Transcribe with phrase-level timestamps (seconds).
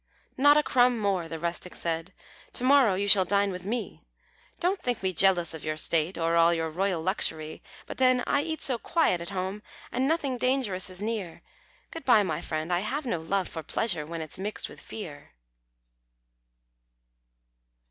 [0.35, 2.11] "Not a crumb more," the rustic said;
[2.53, 4.01] "To morrow you shall dine with me;
[4.59, 8.41] Don't think me jealous of your state, Or all your royal luxury; "But then I
[8.41, 9.61] eat so quiet at home,
[9.91, 11.43] And nothing dangerous is near;
[11.91, 15.33] Good bye, my friend, I have no love For pleasure when it's mixed with fear."